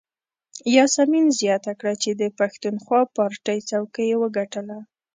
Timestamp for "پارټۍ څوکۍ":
3.15-4.05